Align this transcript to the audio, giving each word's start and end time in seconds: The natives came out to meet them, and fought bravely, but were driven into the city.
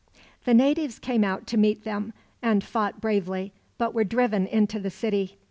The 0.45 0.55
natives 0.55 0.97
came 0.97 1.23
out 1.23 1.45
to 1.45 1.57
meet 1.57 1.83
them, 1.83 2.13
and 2.41 2.63
fought 2.63 2.99
bravely, 2.99 3.53
but 3.77 3.93
were 3.93 4.03
driven 4.03 4.47
into 4.47 4.79
the 4.79 4.89
city. 4.89 5.37